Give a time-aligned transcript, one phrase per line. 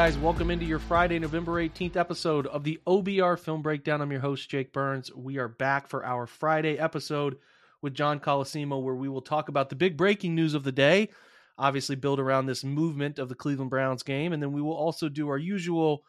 [0.00, 4.00] Guys, welcome into your Friday, November 18th episode of the OBR Film Breakdown.
[4.00, 5.14] I'm your host, Jake Burns.
[5.14, 7.36] We are back for our Friday episode
[7.82, 11.10] with John Colosimo, where we will talk about the big breaking news of the day,
[11.58, 14.32] obviously built around this movement of the Cleveland Browns game.
[14.32, 16.02] And then we will also do our usual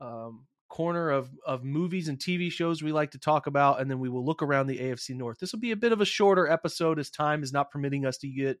[0.00, 3.80] um, corner of, of movies and TV shows we like to talk about.
[3.80, 5.40] And then we will look around the AFC North.
[5.40, 8.18] This will be a bit of a shorter episode as time is not permitting us
[8.18, 8.60] to get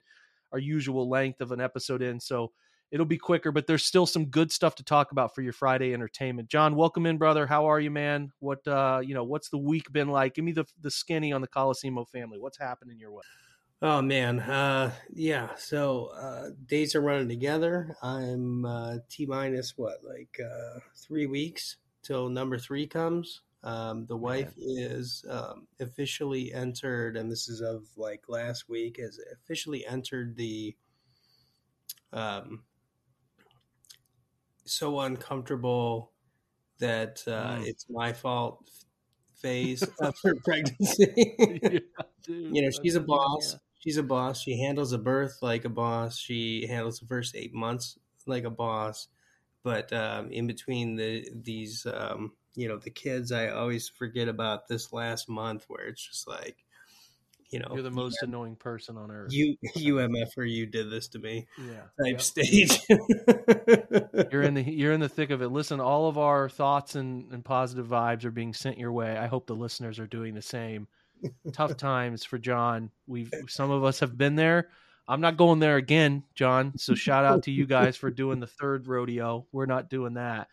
[0.50, 2.18] our usual length of an episode in.
[2.18, 2.50] So
[2.92, 5.94] it'll be quicker, but there's still some good stuff to talk about for your Friday
[5.94, 6.48] entertainment.
[6.48, 7.46] John, welcome in, brother.
[7.46, 8.30] How are you, man?
[8.38, 10.34] What uh, you know, what's the week been like?
[10.34, 12.38] Give me the the skinny on the Colosimo family.
[12.38, 13.22] What's happening your way?
[13.80, 15.48] Oh man, uh, yeah.
[15.56, 17.96] So uh, days are running together.
[18.02, 23.40] I'm uh, t minus what, like uh, three weeks till number three comes.
[23.64, 29.20] Um, the wife is um, officially entered, and this is of like last week, has
[29.32, 30.76] officially entered the
[32.12, 32.64] um,
[34.72, 36.12] so uncomfortable
[36.78, 37.66] that uh, Mm.
[37.66, 38.68] it's my fault
[39.34, 41.06] phase of her pregnancy.
[42.22, 43.56] dude, you know she's a boss.
[43.78, 44.40] she's a boss.
[44.42, 46.18] She handles a birth like a boss.
[46.18, 49.08] She handles the first eight months like a boss.
[49.64, 54.68] But um, in between the these um, you know the kids i always forget about
[54.68, 56.64] this last month where it's just like
[57.52, 57.74] you know yeah.
[57.74, 59.32] You're the most annoying person on earth.
[59.32, 59.56] you
[60.00, 61.82] umf or you did this to me yeah.
[62.02, 62.20] type Yep.
[62.20, 62.80] stage
[64.32, 65.48] You're in the you're in the thick of it.
[65.48, 69.16] Listen, all of our thoughts and, and positive vibes are being sent your way.
[69.16, 70.88] I hope the listeners are doing the same.
[71.52, 72.90] Tough times for John.
[73.06, 74.68] We've some of us have been there.
[75.08, 76.72] I'm not going there again, John.
[76.78, 79.46] So shout out to you guys for doing the third rodeo.
[79.52, 80.48] We're not doing that,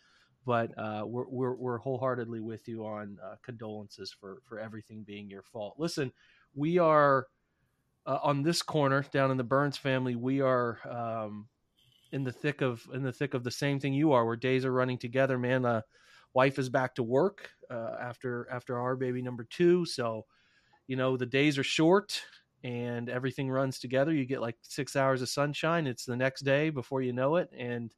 [0.45, 5.29] but uh, we're we're we're wholeheartedly with you on uh, condolences for for everything being
[5.29, 5.75] your fault.
[5.77, 6.11] Listen,
[6.55, 7.27] we are
[8.05, 10.15] uh, on this corner down in the Burns family.
[10.15, 11.47] We are um,
[12.11, 14.65] in the thick of in the thick of the same thing you are, where days
[14.65, 15.37] are running together.
[15.37, 15.81] Man, uh,
[16.33, 20.25] wife is back to work uh, after after our baby number two, so
[20.87, 22.21] you know the days are short
[22.63, 24.13] and everything runs together.
[24.13, 25.87] You get like six hours of sunshine.
[25.87, 27.93] It's the next day before you know it, and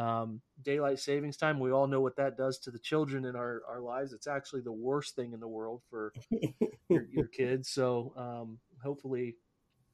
[0.00, 1.60] um, daylight savings time.
[1.60, 4.12] We all know what that does to the children in our our lives.
[4.12, 6.12] It's actually the worst thing in the world for
[6.88, 7.68] your, your kids.
[7.68, 9.36] So um, hopefully,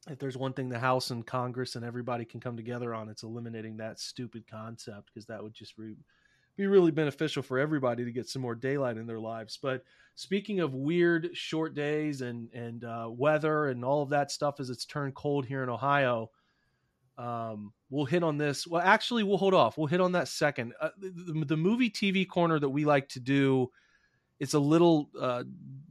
[0.09, 3.23] if there's one thing the House and Congress and everybody can come together on, it's
[3.23, 5.97] eliminating that stupid concept because that would just re-
[6.55, 9.59] be really beneficial for everybody to get some more daylight in their lives.
[9.61, 9.83] But
[10.15, 14.69] speaking of weird short days and and uh, weather and all of that stuff as
[14.69, 16.31] it's turned cold here in Ohio.
[17.17, 18.67] Um, we'll hit on this.
[18.67, 19.77] Well, actually, we'll hold off.
[19.77, 20.73] We'll hit on that second.
[20.79, 23.69] Uh, the, the movie TV corner that we like to do
[24.39, 25.43] it's a little uh,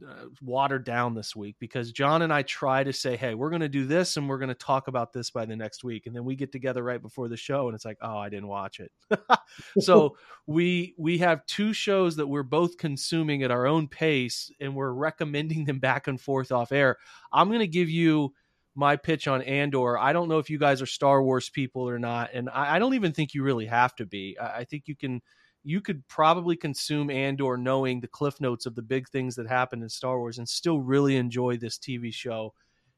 [0.07, 3.61] uh, watered down this week because John and I try to say, "Hey, we're going
[3.61, 6.15] to do this and we're going to talk about this by the next week," and
[6.15, 8.79] then we get together right before the show, and it's like, "Oh, I didn't watch
[8.79, 8.91] it."
[9.79, 10.15] so
[10.47, 14.93] we we have two shows that we're both consuming at our own pace, and we're
[14.93, 16.97] recommending them back and forth off air.
[17.33, 18.33] I'm going to give you
[18.77, 19.97] my pitch on Andor.
[19.97, 22.79] I don't know if you guys are Star Wars people or not, and I, I
[22.79, 24.37] don't even think you really have to be.
[24.39, 25.21] I, I think you can
[25.63, 29.81] you could probably consume Andor knowing the cliff notes of the big things that happen
[29.81, 32.53] in Star Wars and still really enjoy this TV show.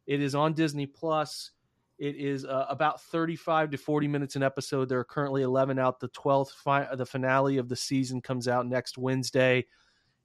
[0.06, 1.52] It is on Disney Plus.
[1.98, 4.90] It is uh, about 35 to 40 minutes an episode.
[4.90, 6.00] There are currently 11 out.
[6.00, 9.66] The 12th, fi- the finale of the season comes out next Wednesday.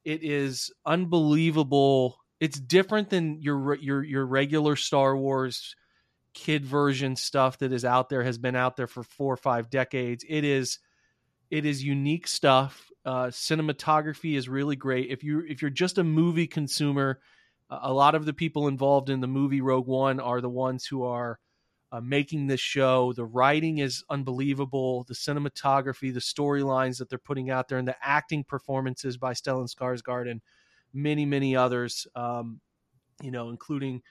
[0.05, 2.19] It is unbelievable.
[2.45, 5.75] It's different than your your your regular Star Wars
[6.35, 9.71] kid version stuff that is out there has been out there for four or five
[9.71, 10.27] decades.
[10.29, 10.79] It is
[11.51, 12.91] it is unique stuff.
[13.03, 15.11] Uh, cinematography is really great.
[15.11, 17.19] If you if you're just a movie consumer,
[17.71, 21.03] a lot of the people involved in the movie Rogue One are the ones who
[21.05, 21.39] are
[21.93, 23.15] uh, making this show.
[23.15, 25.05] The writing is unbelievable.
[25.09, 29.75] The cinematography, the storylines that they're putting out there, and the acting performances by Stellan
[29.75, 30.43] Skarsgård and
[30.95, 32.07] many, many others.
[32.15, 32.61] Um,
[33.23, 34.03] you know, including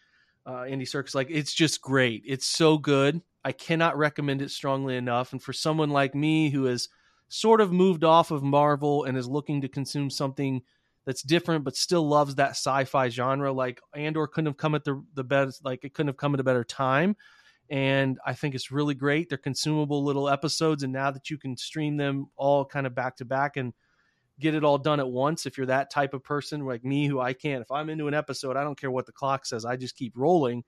[0.46, 1.16] uh, Andy Serkis.
[1.16, 2.24] Like, it's just great.
[2.26, 3.22] It's so good.
[3.44, 5.32] I cannot recommend it strongly enough.
[5.32, 6.88] And for someone like me who has
[7.30, 10.62] sort of moved off of Marvel and is looking to consume something
[11.06, 15.04] that's different but still loves that sci-fi genre, like Andor couldn't have come at the
[15.16, 15.66] the best.
[15.66, 17.16] Like, it couldn't have come at a better time
[17.70, 19.30] and I think it's really great.
[19.30, 23.18] They're consumable little episodes, and now that you can stream them all kind of back
[23.18, 23.74] to back and
[24.44, 27.20] get it all done at once, if you're that type of person like me, who
[27.20, 29.76] I can't, if I'm into an episode, I don't care what the clock says, I
[29.76, 30.64] just keep rolling.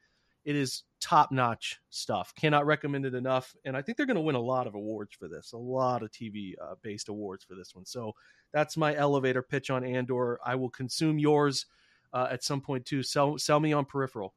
[0.45, 2.33] It is top notch stuff.
[2.35, 3.55] Cannot recommend it enough.
[3.65, 6.03] And I think they're going to win a lot of awards for this, a lot
[6.03, 7.85] of TV uh, based awards for this one.
[7.85, 8.13] So
[8.53, 10.39] that's my elevator pitch on Andor.
[10.45, 11.65] I will consume yours
[12.13, 13.03] uh, at some point too.
[13.03, 14.33] Sell, sell me on peripheral.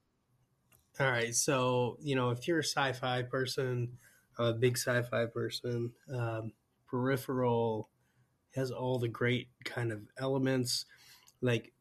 [1.01, 3.99] All right, so you know if you're a sci-fi person,
[4.37, 5.93] I'm a big sci-fi person.
[6.13, 6.53] Um,
[6.89, 7.89] Peripheral
[8.55, 10.87] has all the great kind of elements,
[11.41, 11.73] like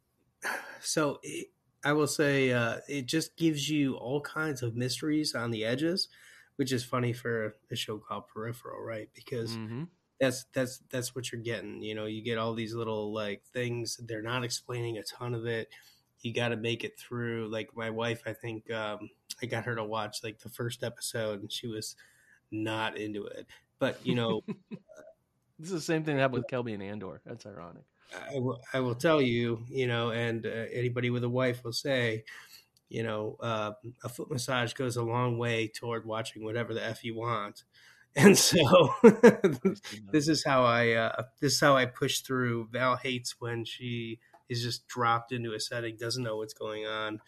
[0.82, 1.20] so.
[1.24, 1.48] It,
[1.84, 6.10] I will say uh, it just gives you all kinds of mysteries on the edges,
[6.58, 9.10] which is funny for a show called Peripheral, right?
[9.14, 9.84] Because Mm-hmm.
[10.20, 11.82] that's that's that's what you're getting.
[11.82, 14.00] You know, you get all these little like things.
[14.06, 15.70] They're not explaining a ton of it.
[16.22, 17.50] You got to make it through.
[17.52, 19.10] Like my wife, I think um,
[19.42, 21.96] I got her to watch like the first episode, and she was
[22.52, 23.46] not into it.
[23.80, 24.42] But you know,
[25.60, 27.22] This is the same thing that happened with Kelby and Andor.
[27.26, 27.84] That's ironic.
[28.32, 31.74] I will, I will tell you, you know, and uh, anybody with a wife will
[31.74, 32.24] say,
[32.90, 33.72] you know, uh,
[34.04, 37.64] a foot massage goes a long way toward watching whatever the f you want.
[38.16, 38.58] And so
[40.12, 42.70] this is how I uh, this is how I push through.
[42.72, 44.18] Val hates when she
[44.50, 47.20] is just dropped into a setting, doesn't know what's going on.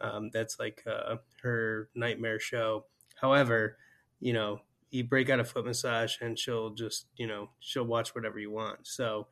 [0.00, 2.86] Um, that's like uh, her nightmare show.
[3.20, 3.76] However,
[4.20, 8.14] you know, you break out a foot massage and she'll just, you know, she'll watch
[8.14, 8.86] whatever you want.
[8.86, 9.26] So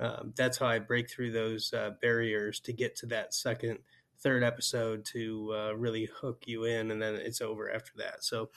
[0.00, 3.78] um, that's how I break through those uh, barriers to get to that second,
[4.18, 8.24] third episode to uh, really hook you in, and then it's over after that.
[8.24, 8.50] So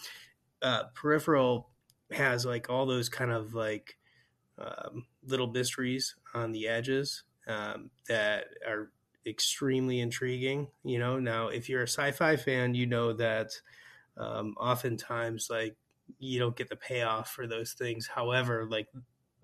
[0.62, 1.70] uh, Peripheral
[2.12, 3.98] has like all those kind of like
[4.58, 8.92] um, little mysteries on the edges um, that are
[9.26, 10.68] extremely intriguing.
[10.84, 13.52] You know, now if you're a sci-fi fan, you know that
[14.18, 15.76] um, oftentimes like
[16.20, 18.08] you don't get the payoff for those things.
[18.08, 18.88] However, like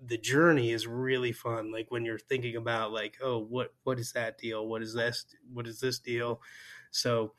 [0.04, 1.72] the journey is really fun.
[1.72, 4.66] Like when you're thinking about like, oh, what what is that deal?
[4.66, 5.26] What is this?
[5.52, 6.40] What is this deal?
[6.90, 7.32] So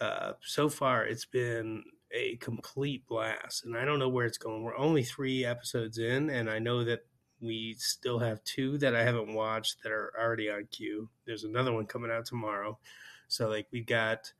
[0.00, 1.82] uh, so far, it's been
[2.12, 4.62] a complete blast, and I don't know where it's going.
[4.62, 7.00] We're only three episodes in, and I know that
[7.40, 11.08] we still have two that I haven't watched that are already on queue.
[11.26, 12.78] There's another one coming out tomorrow,
[13.26, 14.32] so like we've got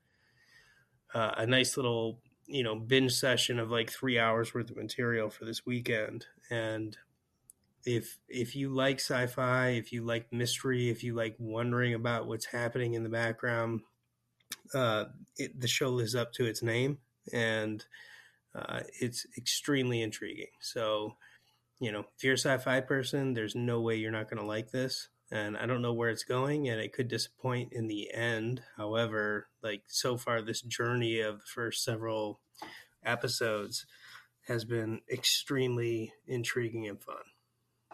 [1.12, 5.30] uh, a nice little you know binge session of like three hours worth of material
[5.30, 6.96] for this weekend, and
[7.84, 12.46] if if you like sci-fi, if you like mystery, if you like wondering about what's
[12.46, 13.80] happening in the background,
[14.74, 15.04] uh,
[15.36, 16.98] it, the show lives up to its name,
[17.32, 17.84] and
[18.54, 20.50] uh, it's extremely intriguing.
[20.60, 21.16] So,
[21.80, 24.70] you know, if you're a sci-fi person, there's no way you're not going to like
[24.70, 25.08] this.
[25.30, 28.62] And I don't know where it's going, and it could disappoint in the end.
[28.76, 32.40] However, like so far, this journey of the first several
[33.04, 33.84] episodes
[34.46, 37.16] has been extremely intriguing and fun.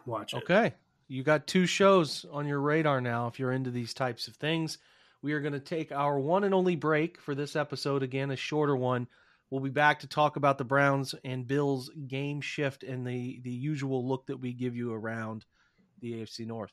[0.06, 0.38] Watch it.
[0.38, 0.74] Okay.
[1.08, 4.78] You got two shows on your radar now if you're into these types of things.
[5.20, 8.02] We are going to take our one and only break for this episode.
[8.02, 9.08] Again, a shorter one.
[9.50, 13.50] We'll be back to talk about the Browns and Bills game shift and the, the
[13.50, 15.44] usual look that we give you around
[16.00, 16.72] the AFC North.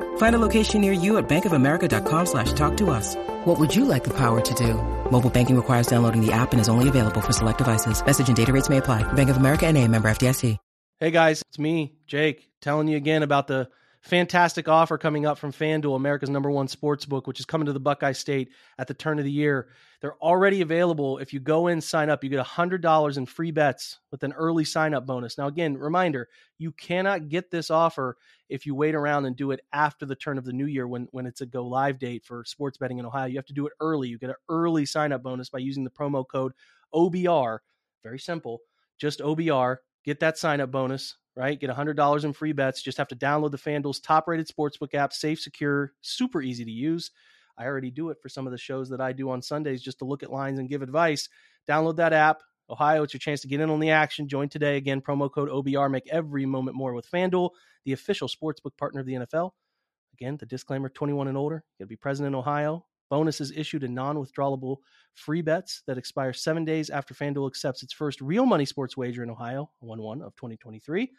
[0.21, 3.15] Find a location near you at bankofamerica.com slash talk to us.
[3.45, 4.75] What would you like the power to do?
[5.09, 8.05] Mobile banking requires downloading the app and is only available for select devices.
[8.05, 9.01] Message and data rates may apply.
[9.13, 10.59] Bank of America and a member FDIC.
[10.99, 13.67] Hey guys, it's me, Jake, telling you again about the
[14.01, 17.73] fantastic offer coming up from FanDuel, America's number one sports book, which is coming to
[17.73, 19.69] the Buckeye State at the turn of the year.
[20.01, 21.19] They're already available.
[21.19, 24.65] If you go in, sign up, you get $100 in free bets with an early
[24.65, 25.37] sign up bonus.
[25.37, 26.27] Now, again, reminder
[26.57, 28.17] you cannot get this offer
[28.49, 31.07] if you wait around and do it after the turn of the new year when,
[31.11, 33.27] when it's a go live date for sports betting in Ohio.
[33.27, 34.09] You have to do it early.
[34.09, 36.53] You get an early sign up bonus by using the promo code
[36.93, 37.59] OBR.
[38.03, 38.61] Very simple,
[38.97, 41.59] just OBR get that sign up bonus, right?
[41.59, 42.81] Get $100 in free bets.
[42.81, 46.71] Just have to download the FanDuel's top rated sportsbook app, safe, secure, super easy to
[46.71, 47.11] use.
[47.57, 49.99] I already do it for some of the shows that I do on Sundays just
[49.99, 51.29] to look at lines and give advice.
[51.67, 52.41] Download that app.
[52.69, 54.27] Ohio, it's your chance to get in on the action.
[54.27, 54.77] Join today.
[54.77, 55.91] Again, promo code OBR.
[55.91, 57.49] Make every moment more with FanDuel,
[57.85, 59.51] the official sportsbook partner of the NFL.
[60.13, 61.55] Again, the disclaimer 21 and older.
[61.55, 62.85] You Got to be present in Ohio.
[63.09, 64.77] Bonuses issued in non withdrawable
[65.15, 69.21] free bets that expire seven days after FanDuel accepts its first real money sports wager
[69.21, 71.11] in Ohio, 1 1 of 2023.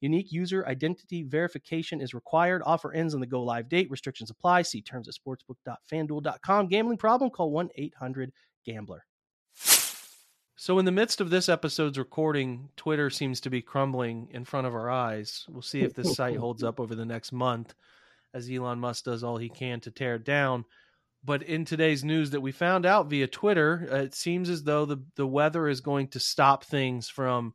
[0.00, 2.62] Unique user identity verification is required.
[2.64, 3.90] Offer ends on the go live date.
[3.90, 4.62] Restrictions apply.
[4.62, 6.68] See terms at sportsbook.fanduel.com.
[6.68, 7.30] Gambling problem?
[7.30, 8.32] Call 1 800
[8.64, 9.04] Gambler.
[10.58, 14.66] So, in the midst of this episode's recording, Twitter seems to be crumbling in front
[14.66, 15.44] of our eyes.
[15.48, 17.74] We'll see if this site holds up over the next month
[18.32, 20.64] as Elon Musk does all he can to tear it down.
[21.24, 24.84] But in today's news that we found out via Twitter, uh, it seems as though
[24.84, 27.54] the, the weather is going to stop things from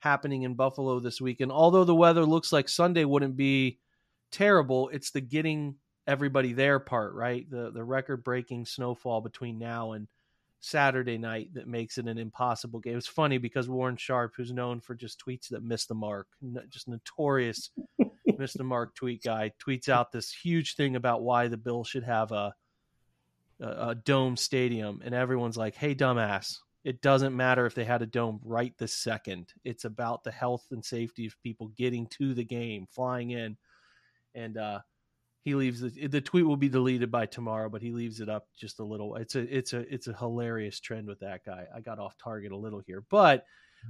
[0.00, 1.40] happening in Buffalo this week.
[1.40, 3.78] And although the weather looks like Sunday wouldn't be
[4.32, 5.76] terrible, it's the getting
[6.06, 7.48] everybody there part, right?
[7.48, 10.08] The the record breaking snowfall between now and
[10.60, 12.98] Saturday night that makes it an impossible game.
[12.98, 16.26] It's funny because Warren Sharp, who's known for just tweets that miss the mark,
[16.68, 17.70] just notorious
[18.38, 22.04] miss the mark tweet guy, tweets out this huge thing about why the Bills should
[22.04, 22.54] have a
[23.60, 28.02] a, a dome stadium, and everyone's like, "Hey, dumbass." It doesn't matter if they had
[28.02, 29.52] a dome right this second.
[29.64, 33.56] It's about the health and safety of people getting to the game, flying in.
[34.34, 34.80] And uh,
[35.42, 38.46] he leaves the, the tweet will be deleted by tomorrow, but he leaves it up
[38.56, 39.16] just a little.
[39.16, 41.66] It's a it's a it's a hilarious trend with that guy.
[41.74, 43.44] I got off target a little here, but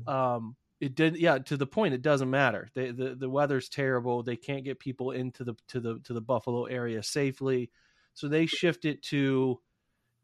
[0.07, 1.95] um, it did yeah to the point.
[1.95, 2.69] It doesn't matter.
[2.75, 4.23] They, the the weather's terrible.
[4.23, 7.71] They can't get people into the to the to the Buffalo area safely,
[8.15, 9.61] so they shift it to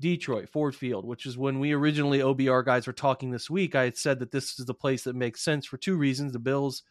[0.00, 3.74] Detroit, Ford Field, which is when we originally OBR guys were talking this week.
[3.74, 6.32] I had said that this is the place that makes sense for two reasons.
[6.32, 6.82] The Bills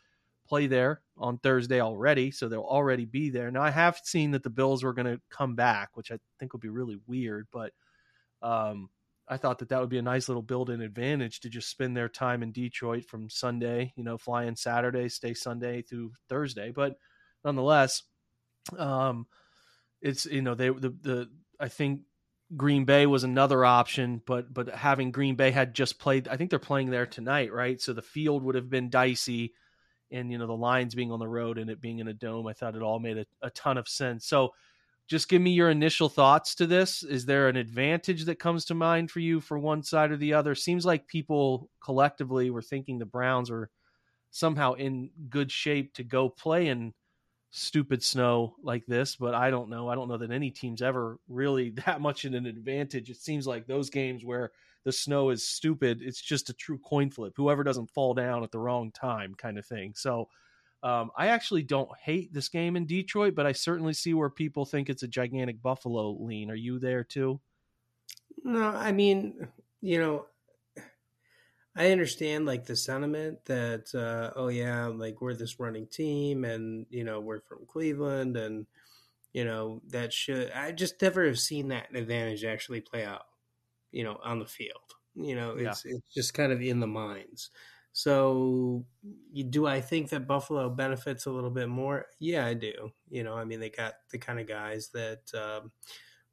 [0.47, 3.51] play there on Thursday already, so they'll already be there.
[3.51, 6.53] Now I have seen that the Bills were going to come back, which I think
[6.53, 7.71] would be really weird, but
[8.41, 8.89] um,
[9.27, 12.09] I thought that that would be a nice little built-in advantage to just spend their
[12.09, 16.71] time in Detroit from Sunday, you know, fly in Saturday, stay Sunday through Thursday.
[16.71, 16.97] But
[17.43, 18.03] nonetheless,
[18.77, 19.25] um,
[20.01, 22.01] it's you know they the the I think
[22.55, 26.49] Green Bay was another option, but but having Green Bay had just played, I think
[26.49, 27.81] they're playing there tonight, right?
[27.81, 29.53] So the field would have been dicey,
[30.11, 32.47] and you know the lines being on the road and it being in a dome,
[32.47, 34.25] I thought it all made a, a ton of sense.
[34.25, 34.53] So
[35.07, 37.03] just give me your initial thoughts to this.
[37.03, 40.33] Is there an advantage that comes to mind for you for one side or the
[40.33, 40.55] other?
[40.55, 43.69] Seems like people collectively were thinking the Browns are
[44.31, 46.93] somehow in good shape to go play in
[47.55, 49.87] stupid snow like this, but I don't know.
[49.87, 53.09] I don't know that any team's ever really that much in an advantage.
[53.09, 54.51] It seems like those games where
[54.83, 57.33] the snow is stupid, it's just a true coin flip.
[57.37, 59.93] Whoever doesn't fall down at the wrong time, kind of thing.
[59.95, 60.27] So
[60.83, 64.65] um, I actually don't hate this game in Detroit, but I certainly see where people
[64.65, 66.51] think it's a gigantic Buffalo lean.
[66.51, 67.39] Are you there too?
[68.43, 69.47] No, I mean,
[69.81, 70.27] you know,
[71.75, 76.85] I understand like the sentiment that uh, oh yeah, like we're this running team, and
[76.89, 78.67] you know we're from Cleveland, and
[79.33, 83.25] you know, that should I just never have seen that advantage actually play out,
[83.91, 84.93] you know, on the field.
[85.15, 85.75] You know, Yeah.
[85.75, 87.51] it's it's just kind of in the minds.
[87.93, 88.85] So,
[89.31, 92.07] you, do I think that Buffalo benefits a little bit more?
[92.19, 92.91] Yeah, I do.
[93.09, 95.71] You know, I mean, they got the kind of guys that um,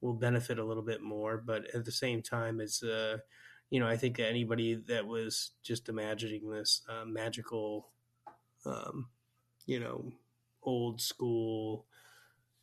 [0.01, 3.19] will benefit a little bit more, but at the same time, it's uh,
[3.73, 7.89] you know, I think anybody that was just imagining this uh, magical,
[8.67, 9.09] um,
[9.65, 10.13] you know,
[10.63, 11.87] old school,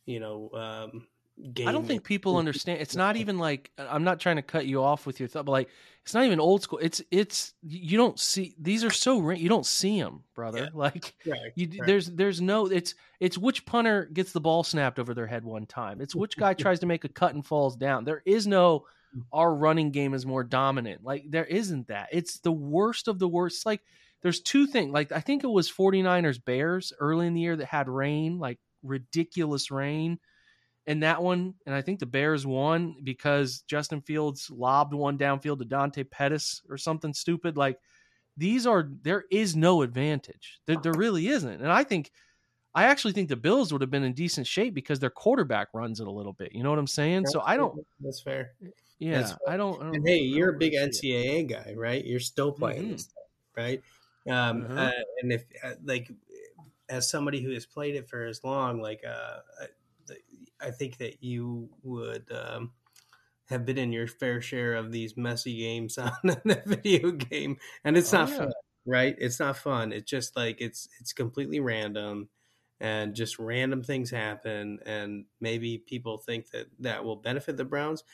[0.06, 1.08] you know, um,
[1.52, 1.66] game.
[1.66, 2.80] I don't think people understand.
[2.80, 5.50] It's not even like I'm not trying to cut you off with your thought, but
[5.50, 5.68] like
[6.04, 6.78] it's not even old school.
[6.80, 10.58] It's it's you don't see these are so you don't see them, brother.
[10.60, 10.68] Yeah.
[10.74, 11.88] Like Right, you right.
[11.88, 15.66] there's there's no it's it's which punter gets the ball snapped over their head one
[15.66, 16.00] time.
[16.00, 18.04] It's which guy tries to make a cut and falls down.
[18.04, 18.84] There is no
[19.32, 21.04] our running game is more dominant.
[21.04, 22.08] Like there isn't that.
[22.12, 23.66] It's the worst of the worst.
[23.66, 23.80] Like
[24.22, 24.92] there's two things.
[24.92, 28.58] Like I think it was 49ers Bears early in the year that had rain, like
[28.82, 30.18] ridiculous rain.
[30.86, 35.58] And that one, and I think the Bears won because Justin Fields lobbed one downfield
[35.58, 37.56] to Dante Pettis or something stupid.
[37.56, 37.78] Like
[38.36, 40.60] these are there is no advantage.
[40.66, 41.60] There, there really isn't.
[41.60, 42.10] And I think
[42.74, 46.00] I actually think the Bills would have been in decent shape because their quarterback runs
[46.00, 46.52] it a little bit.
[46.54, 47.26] You know what I'm saying?
[47.26, 48.52] So I don't That's fair.
[49.00, 50.74] Yeah, I don't, I don't And hey, you're a big.
[50.74, 52.04] NCAA guy, right?
[52.04, 52.90] You're still playing Mhm.
[52.90, 53.24] this stuff,
[53.56, 53.82] right?
[54.30, 54.70] Um, Mhm.
[54.76, 54.92] uh,
[55.22, 56.10] and if uh, like
[56.88, 59.68] as somebody who has played it for as long, like uh, I-
[60.60, 62.74] I think that you would um,
[63.46, 67.96] have been in your fair share of these messy games on the video game, and
[67.96, 68.36] it's Oh, not yeah.
[68.36, 68.52] fun,
[68.86, 69.14] right?
[69.18, 69.92] It's not fun.
[69.92, 72.30] It's just like it's it's completely random.
[72.82, 78.04] And just random things happen, and maybe people think that that will benefit the Browns.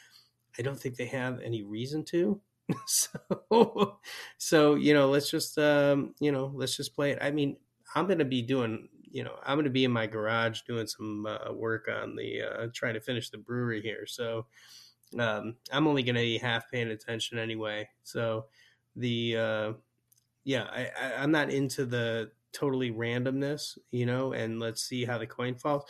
[0.59, 2.41] I don't think they have any reason to.
[2.87, 3.99] so,
[4.39, 7.19] so you know, let's just um, you know, let's just play it.
[7.21, 7.57] I mean,
[7.95, 10.87] I'm going to be doing, you know, I'm going to be in my garage doing
[10.87, 14.07] some uh, work on the uh, trying to finish the brewery here.
[14.07, 14.47] So,
[15.19, 17.89] um, I'm only going to be half paying attention anyway.
[18.03, 18.47] So,
[18.97, 19.73] the uh,
[20.45, 25.19] yeah, I, I, I'm not into the totally randomness, you know, and let's see how
[25.19, 25.85] the coin falls.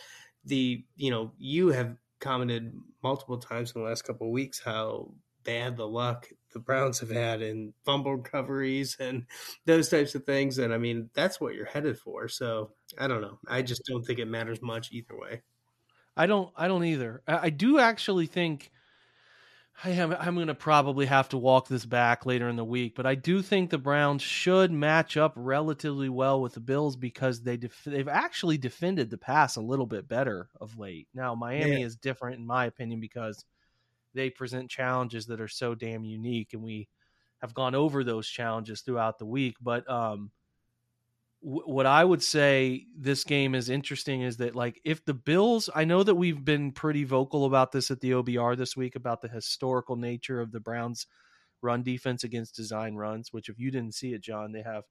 [0.45, 5.11] The you know, you have commented multiple times in the last couple of weeks how
[5.43, 9.25] bad the luck the Browns have had in fumble recoveries and
[9.65, 10.57] those types of things.
[10.57, 12.27] And I mean, that's what you're headed for.
[12.27, 13.39] So I don't know.
[13.47, 15.41] I just don't think it matters much either way.
[16.15, 16.51] I don't.
[16.55, 17.21] I don't either.
[17.27, 18.71] I, I do actually think
[19.83, 20.11] I am.
[20.11, 23.13] I'm going to probably have to walk this back later in the week, but I
[23.13, 27.83] do think the Browns should match up relatively well with the Bills because they def-
[27.83, 31.07] they've actually defended the pass a little bit better of late.
[31.13, 31.85] Now Miami Yeah.
[31.85, 33.45] is different in my opinion because
[34.13, 36.89] they present challenges that are so damn unique, and we
[37.41, 39.57] have gone over those challenges throughout the week.
[39.61, 40.31] But um,
[41.49, 45.85] what I would say this game is interesting is that like if the Bills, I
[45.85, 49.29] know that we've been pretty vocal about this at the OBR this week about the
[49.29, 51.07] historical nature of the Browns
[51.61, 54.83] run defense against design runs, which if you didn't see it, John, they have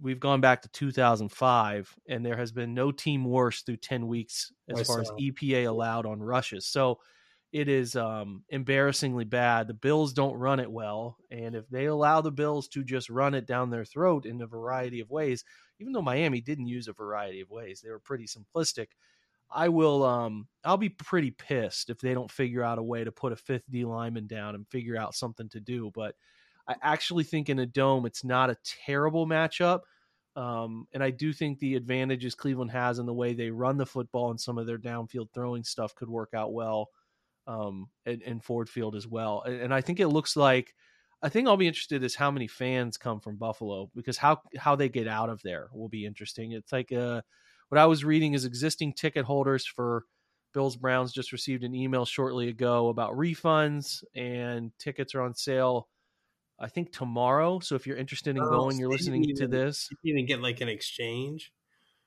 [0.00, 4.52] we've gone back to 2005 and there has been no team worse through 10 weeks
[4.68, 5.10] as I far as.
[5.10, 6.68] EPA allowed on rushes.
[6.68, 7.00] So
[7.52, 9.66] it is um, embarrassingly bad.
[9.66, 13.34] The Bills don't run it well, and if they allow the Bills to just run
[13.34, 15.44] it down their throat in a variety of ways,
[15.80, 18.88] even though Miami didn't use a variety of ways, they were pretty simplistic.
[19.50, 23.10] I will um I'll be pretty pissed if they don't figure out a way to
[23.10, 25.90] put a fifth D lineman down and figure out something to do.
[25.94, 26.14] But
[26.68, 29.80] I actually think in a dome it's not a terrible matchup.
[30.36, 33.86] Um, and I do think the advantages Cleveland has in the way they run the
[33.86, 36.90] football and some of their downfield throwing stuff could work out well
[37.48, 39.42] um, in, Ford Field as well.
[39.44, 40.74] And, and I think it looks like
[41.22, 44.76] I think I'll be interested is how many fans come from Buffalo because how how
[44.76, 46.52] they get out of there will be interesting.
[46.52, 47.22] It's like uh,
[47.68, 50.04] what I was reading is existing ticket holders for
[50.54, 55.88] Bills Browns just received an email shortly ago about refunds and tickets are on sale.
[56.60, 57.60] I think tomorrow.
[57.60, 59.92] So if you're interested in Oh, going, so you're listening didn't to this.
[60.02, 61.52] You didn't get like an exchange.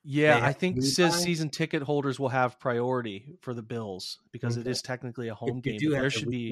[0.06, 4.68] Yeah, I think says season ticket holders will have priority for the Bills because it
[4.68, 4.68] Okay.
[4.68, 5.76] is technically a home game.
[5.78, 6.52] do but have there should be.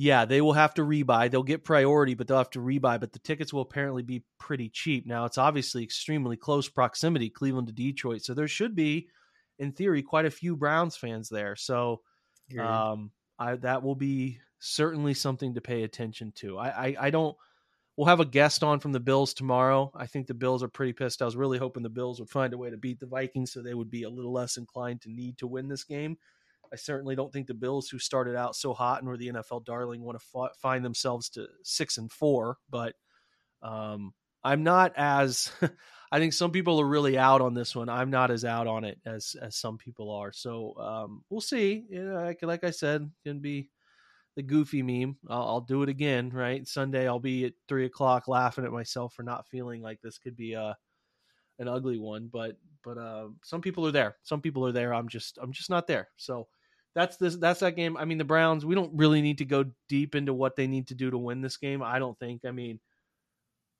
[0.00, 1.28] Yeah, they will have to rebuy.
[1.28, 3.00] They'll get priority, but they'll have to rebuy.
[3.00, 5.06] But the tickets will apparently be pretty cheap.
[5.06, 8.22] Now it's obviously extremely close proximity, Cleveland to Detroit.
[8.22, 9.08] So there should be,
[9.58, 11.56] in theory, quite a few Browns fans there.
[11.56, 12.02] So
[12.92, 16.58] um, I that will be certainly something to pay attention to.
[16.58, 17.36] I, I I don't.
[17.96, 19.90] We'll have a guest on from the Bills tomorrow.
[19.96, 21.20] I think the Bills are pretty pissed.
[21.20, 23.60] I was really hoping the Bills would find a way to beat the Vikings so
[23.60, 26.16] they would be a little less inclined to need to win this game.
[26.72, 29.64] I certainly don't think the Bills, who started out so hot and were the NFL
[29.64, 32.58] darling, want to fi- find themselves to six and four.
[32.70, 32.94] But
[33.62, 34.12] um,
[34.44, 35.50] I'm not as
[36.10, 37.88] I think some people are really out on this one.
[37.88, 40.32] I'm not as out on it as as some people are.
[40.32, 41.84] So um, we'll see.
[41.90, 43.70] You know, like, like I said, can be
[44.36, 45.16] the goofy meme.
[45.28, 46.30] I'll, I'll do it again.
[46.30, 50.18] Right, Sunday I'll be at three o'clock laughing at myself for not feeling like this
[50.18, 50.76] could be a
[51.58, 52.30] an ugly one.
[52.32, 54.16] But but uh, some people are there.
[54.22, 54.94] Some people are there.
[54.94, 56.08] I'm just I'm just not there.
[56.16, 56.48] So
[56.98, 57.96] that's this that's that game.
[57.96, 58.66] I mean, the Browns.
[58.66, 61.40] We don't really need to go deep into what they need to do to win
[61.40, 61.82] this game.
[61.82, 62.44] I don't think.
[62.44, 62.80] I mean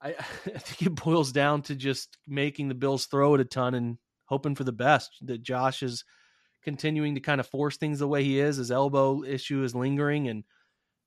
[0.01, 3.75] I, I think it boils down to just making the Bills throw it a ton
[3.75, 5.11] and hoping for the best.
[5.23, 6.05] That Josh is
[6.63, 8.57] continuing to kind of force things the way he is.
[8.57, 10.45] His elbow issue is lingering, and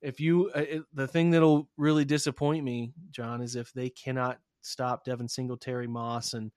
[0.02, 4.40] if you, uh, it, the thing that'll really disappoint me, John, is if they cannot
[4.62, 6.52] stop Devin Singletary, Moss, and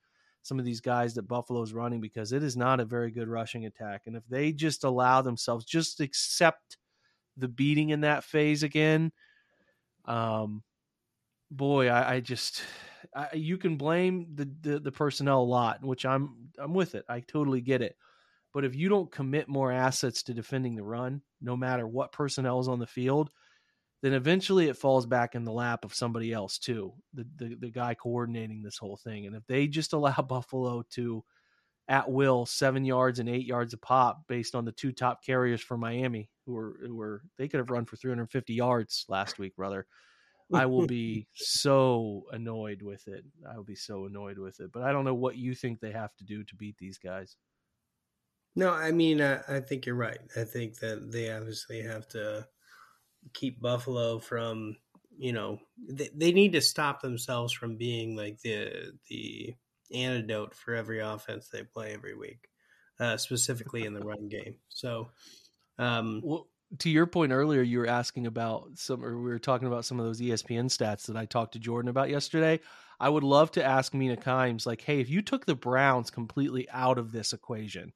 [0.45, 3.65] some of these guys that Buffalo's running because it is not a very good rushing
[3.65, 4.03] attack.
[4.07, 6.77] And if they just allow themselves, just accept
[7.39, 9.11] the beating in that phase again,
[10.05, 10.63] um,
[11.51, 12.63] boy, I, I just
[13.17, 17.07] I, you can blame the, the the personnel a lot, which I'm I'm with it.
[17.09, 17.97] I totally get it.
[18.53, 22.61] But if you don't commit more assets to defending the run, no matter what personnel
[22.61, 23.31] is on the field,
[24.05, 27.71] then eventually it falls back in the lap of somebody else too, the the, the
[27.71, 29.25] guy coordinating this whole thing.
[29.25, 31.25] And if they just allow Buffalo to
[31.89, 35.63] at will seven yards and eight yards a pop based on the two top carriers
[35.63, 39.57] for Miami, who were who were they could have run for 350 yards last week,
[39.57, 39.87] brother.
[40.53, 43.25] I will be so annoyed with it.
[43.51, 44.71] I will be so annoyed with it.
[44.71, 47.37] But I don't know what you think they have to do to beat these guys.
[48.55, 50.21] No, I mean, i, I think you're right.
[50.37, 52.47] I think that they obviously have to
[53.33, 54.77] keep Buffalo from,
[55.17, 55.59] you know,
[55.89, 59.55] they, they need to stop themselves from being like the the
[59.93, 62.49] antidote for every offense they play every week,
[63.01, 64.57] uh, specifically in the run game.
[64.69, 65.11] So,
[65.79, 69.69] um, well, to your point earlier, you were asking about some, or we were talking
[69.69, 72.61] about some of those ESPN stats that I talked to Jordan about yesterday.
[72.99, 76.69] I would love to ask Mina Kimes, like, hey, if you took the Browns completely
[76.71, 77.93] out of this equation,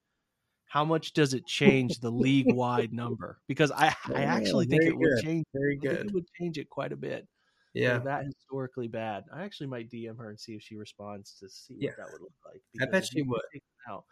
[0.69, 3.39] how much does it change the league wide number?
[3.49, 5.45] Because I, I actually think it would change.
[5.55, 6.07] very I think good.
[6.09, 7.27] it would change it quite a bit.
[7.75, 9.25] Yeah, that historically bad.
[9.33, 11.91] I actually might DM her and see if she responds to see what Yeah.
[11.99, 12.61] that would look like.
[12.83, 13.41] I bet she you would.
[13.89, 14.05] out-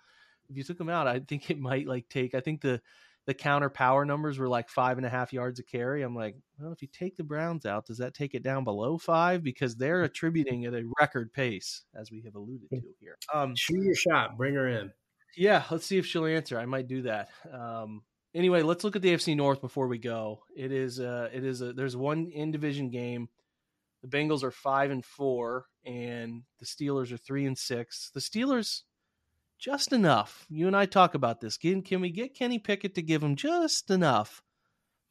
[0.48, 2.34] If you took them out, I think it might like take.
[2.34, 2.80] I think the
[3.26, 6.02] the counter power numbers were like five and a half yards a carry.
[6.02, 8.98] I'm like, well, if you take the Browns out, does that take it down below
[8.98, 9.42] five?
[9.42, 13.16] Because they're attributing at a record pace, as we have alluded to here.
[13.34, 14.92] Um, shoot your shot, bring her in.
[15.36, 16.58] Yeah, let's see if she'll answer.
[16.58, 17.28] I might do that.
[17.52, 18.02] Um,
[18.34, 20.42] anyway, let's look at the AFC North before we go.
[20.56, 23.28] It is uh it is a there's one in division game.
[24.02, 28.10] The Bengals are five and four, and the Steelers are three and six.
[28.14, 28.82] The Steelers
[29.58, 30.46] just enough.
[30.48, 31.56] You and I talk about this.
[31.56, 34.42] Can, can we get Kenny Pickett to give them just enough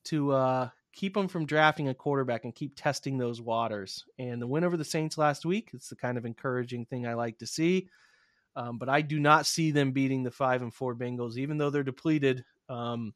[0.06, 4.06] to uh, keep them from drafting a quarterback and keep testing those waters?
[4.20, 7.16] And the win over the Saints last week, it's the kind of encouraging thing I
[7.16, 7.90] like to see.
[8.56, 11.70] Um, but I do not see them beating the five and four Bengals, even though
[11.70, 13.14] they're depleted um,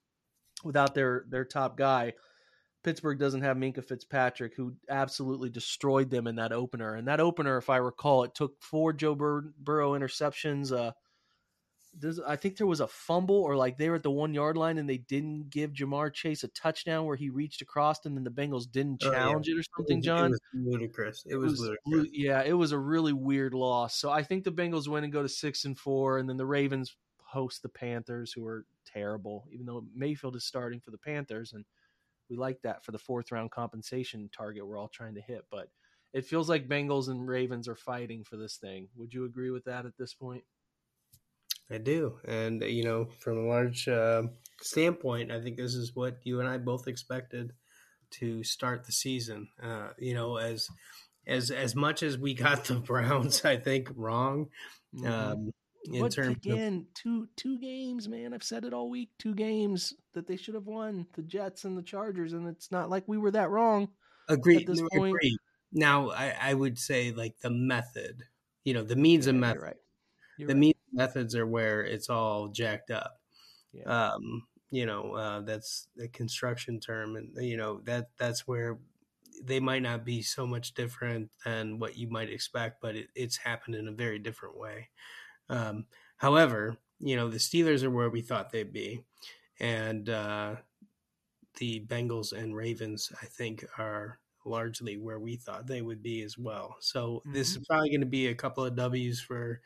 [0.64, 2.14] without their their top guy.
[2.84, 6.96] Pittsburgh doesn't have Minkah Fitzpatrick, who absolutely destroyed them in that opener.
[6.96, 10.72] And that opener, if I recall, it took four Joe Bur- Burrow interceptions.
[10.72, 10.92] Uh,
[12.28, 14.78] I think there was a fumble, or like they were at the one yard line
[14.78, 18.30] and they didn't give Ja'Marr Chase a touchdown where he reached across, and then the
[18.32, 19.18] Bengals didn't Oh, yeah.
[19.18, 19.98] challenge it or something.
[19.98, 21.26] It was- John, It was ludicrous.
[21.28, 22.14] It was, lu- ludicrous.
[22.18, 23.96] yeah, it was a really weird loss.
[23.98, 26.46] So I think the Bengals win and go to six and four, and then the
[26.46, 29.48] Ravens host the Panthers, who are terrible.
[29.52, 31.66] Even though Mayfield is starting for the Panthers, and
[32.30, 35.46] we like that for the fourth round compensation target we're all trying to hit.
[35.50, 35.70] But
[36.14, 38.88] it feels like Bengals and Ravens are fighting for this thing.
[38.96, 40.44] Would you agree with that at this point?
[41.72, 44.24] I do, and you know, from a large uh,
[44.62, 47.54] standpoint, I think this is what you and I both expected
[48.12, 49.48] to start the season.
[49.62, 50.68] Uh, you know, as
[51.28, 54.48] as as much as we got the Browns, I think wrong.
[55.06, 55.52] Um,
[55.86, 58.34] in terms of again, two two games, man.
[58.34, 59.10] I've said it all week.
[59.20, 62.90] Two games that they should have won, the Jets and the Chargers, and it's not
[62.90, 63.90] like we were that wrong.
[64.28, 65.38] agree, at this no, point- agree.
[65.72, 68.24] Now, I, I would say like the method,
[68.64, 69.62] you know, the means and Yeah, method.
[69.62, 69.76] Right.
[70.40, 70.58] The right.
[70.58, 73.20] means and methods are where it's all jacked up.
[73.74, 74.12] Yeah.
[74.14, 78.80] um, you know, uh, that's a construction term, and you know that that's where
[79.44, 83.38] they might not be so much different than what you might expect, but it, it's
[83.38, 84.90] happened in a very different way.
[85.50, 85.86] Um,
[86.18, 89.04] however, you know the Steelers are where we thought they'd be,
[89.60, 90.58] and uh,
[91.58, 96.38] the Bengals and Ravens, I think, are largely where we thought they would be as
[96.38, 96.76] well.
[96.80, 99.62] So this is probably going to be a couple of W's for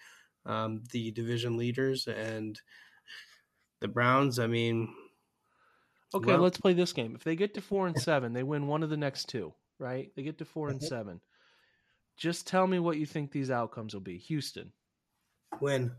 [0.46, 2.60] um, the division leaders and
[3.80, 4.40] the Browns.
[4.40, 4.94] I mean,
[6.16, 7.16] Okay, well- let's play this game.
[7.16, 10.12] If they get to four and seven, they win one of the next two, right?
[10.16, 10.88] They get to 4 and Mhm.
[10.88, 11.22] seven.
[12.18, 14.20] Just tell me what you think these outcomes will be.
[14.20, 14.72] Houston,
[15.60, 15.96] Win.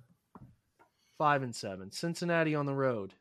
[1.19, 1.91] five and seven.
[1.91, 3.15] Cincinnati on the road.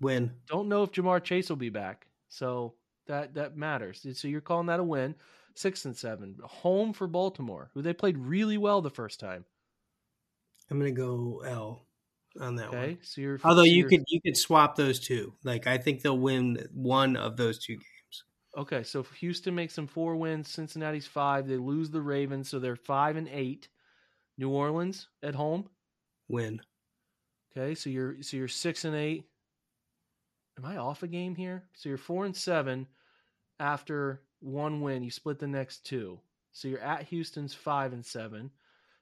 [0.00, 0.38] Win.
[0.46, 2.74] Don't know if Ja'Marr Chase will be back, so
[3.06, 4.06] that that matters.
[4.18, 5.14] So you're calling that a win.
[5.54, 6.38] Six and seven.
[6.44, 9.46] Home for Baltimore, who they played really well the first time.
[10.70, 11.86] I'm gonna go L
[12.40, 12.98] on that Okay, one.
[13.02, 13.40] so you're.
[13.44, 15.34] Although so you you're- could you could swap those two.
[15.44, 18.24] Like I think they'll win one of those two games.
[18.56, 21.46] Okay, so if Houston makes them four wins, Cincinnati's five.
[21.46, 23.68] They lose the Ravens, so they're five and eight.
[24.38, 25.68] New Orleans at home.
[26.28, 26.60] Win.
[27.56, 29.24] Okay, so you're so you're six and eight.
[30.58, 31.64] Am I off a game here?
[31.74, 32.86] So you're four and seven
[33.58, 35.02] after one win.
[35.02, 36.20] You split the next two.
[36.52, 38.50] So you're at Houston's five and seven,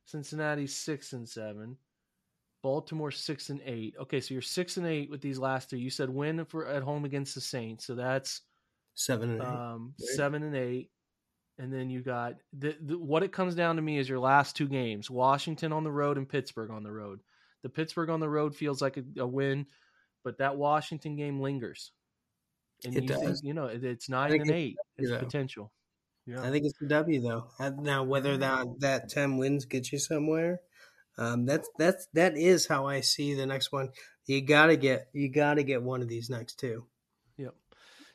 [0.09, 1.77] Cincinnati's six and seven,
[2.63, 3.95] Baltimore six and eight.
[4.01, 5.81] Okay, so you're six and eight with these last three.
[5.81, 8.41] You said win for at home against the Saints, so that's
[8.95, 9.47] Seven and eight.
[9.47, 10.09] um, right?
[10.17, 10.91] seven and eight,
[11.59, 14.57] and then you got the, the what it comes down to me is your last
[14.57, 17.21] two games: Washington on the road and Pittsburgh on the road.
[17.63, 19.67] The Pittsburgh on the road feels like a, a win,
[20.25, 21.93] but that Washington game lingers.
[22.85, 23.43] And It you think, does.
[23.43, 25.19] you know, it, it's nine think and it's- eight is yeah.
[25.19, 25.71] potential.
[26.29, 26.43] Yeah.
[26.43, 27.47] I think it's a W though.
[27.81, 30.61] Now whether that that ten wins gets you somewhere,
[31.17, 33.89] um, that's that's that is how I see the next one.
[34.27, 36.85] You gotta get you gotta get one of these next two.
[37.39, 37.55] Yep.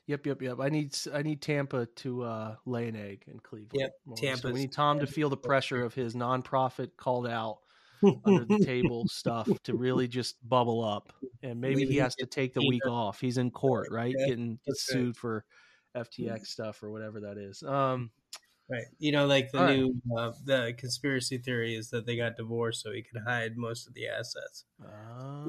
[0.06, 0.60] Yep, yep, yep.
[0.60, 3.72] I need I need Tampa to uh, lay an egg in Cleveland.
[3.74, 4.36] Yep, more.
[4.36, 7.60] So we need Tom to feel the pressure of his nonprofit called out
[8.26, 11.14] under the table stuff to really just bubble up.
[11.42, 13.20] And maybe Maybe he has to take the week off.
[13.20, 14.14] He's in court, right?
[14.16, 15.46] Yeah, Getting sued for
[15.96, 17.64] FTX stuff or whatever that is.
[17.64, 18.12] Um
[18.70, 18.86] Right.
[18.98, 19.78] You know, like the All right.
[19.78, 23.88] new uh, the conspiracy theory is that they got divorced so he could hide most
[23.88, 24.64] of the assets.
[24.82, 25.46] oh,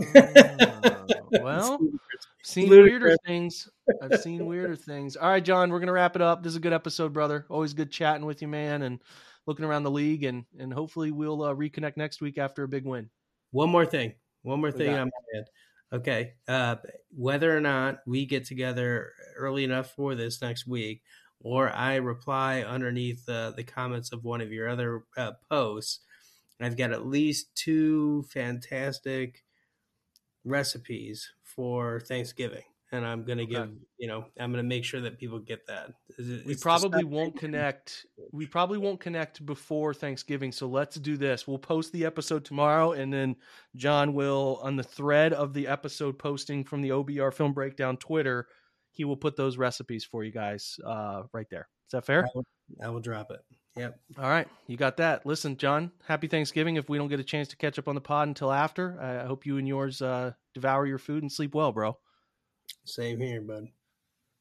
[1.40, 1.78] well,
[2.42, 3.68] seen weirder things.
[4.02, 5.16] I've seen weirder things.
[5.16, 6.42] All right, John, we're gonna wrap it up.
[6.42, 7.46] This is a good episode, brother.
[7.48, 9.00] Always good chatting with you, man, and
[9.46, 12.84] looking around the league, and and hopefully we'll uh, reconnect next week after a big
[12.84, 13.08] win.
[13.52, 14.12] One more thing.
[14.42, 15.46] One more thing on my end.
[15.94, 16.32] Okay.
[16.48, 16.76] Uh,
[17.16, 21.02] whether or not we get together early enough for this next week,
[21.40, 26.00] or I reply underneath the, the comments of one of your other uh, posts,
[26.60, 29.44] I've got at least two fantastic
[30.44, 32.64] recipes for Thanksgiving.
[32.94, 35.66] And I'm going to give, you know, I'm going to make sure that people get
[35.66, 35.94] that.
[36.16, 38.06] It's We probably won't connect.
[38.30, 40.52] We probably won't connect before Thanksgiving.
[40.52, 41.48] So let's do this.
[41.48, 43.34] We'll post the episode tomorrow, and then
[43.74, 48.46] John will, on the thread of the episode posting from the OBR Film Breakdown Twitter,
[48.92, 51.68] he will put those recipes for you guys uh, right there.
[51.88, 52.24] Is that fair?
[52.24, 52.46] I will,
[52.80, 53.40] I will drop it.
[53.76, 53.98] Yep.
[54.18, 55.26] All right, you got that.
[55.26, 56.76] Listen, John, happy Thanksgiving.
[56.76, 59.26] If we don't get a chance to catch up on the pod until after, I
[59.26, 61.98] hope you and yours uh, devour your food and sleep well, bro.
[62.84, 63.68] Same here, bud.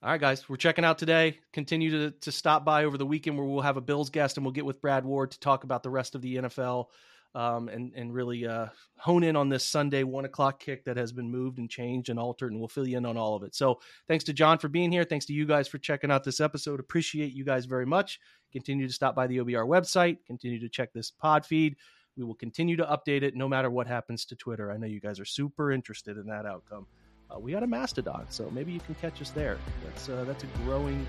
[0.03, 1.39] All right, guys, we're checking out today.
[1.53, 4.45] Continue to, to stop by over the weekend where we'll have a Bills guest and
[4.45, 6.87] we'll get with Brad Ward to talk about the rest of the NFL
[7.35, 11.13] um, and, and really uh, hone in on this Sunday one o'clock kick that has
[11.13, 13.55] been moved and changed and altered, and we'll fill you in on all of it.
[13.55, 13.79] So
[14.09, 15.05] thanks to John for being here.
[15.05, 16.81] Thanks to you guys for checking out this episode.
[16.81, 18.19] Appreciate you guys very much.
[18.51, 20.17] Continue to stop by the OBR website.
[20.27, 21.77] Continue to check this pod feed.
[22.17, 24.69] We will continue to update it no matter what happens to Twitter.
[24.69, 26.87] I know you guys are super interested in that outcome
[27.29, 29.57] uh, we got a Mastodon, so maybe you can catch us there.
[29.85, 31.05] That's uh, that's a growing,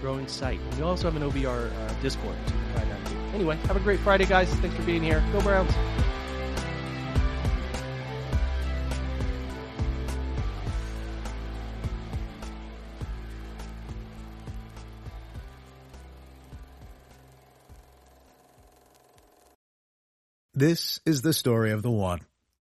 [0.00, 0.60] growing site.
[0.76, 2.36] We also have an OBR uh, Discord,
[2.74, 3.16] find too.
[3.34, 4.48] Anyway, have a great Friday, guys.
[4.56, 5.24] Thanks for being here.
[5.32, 5.72] Go Browns.
[20.56, 22.20] This is the story of the one.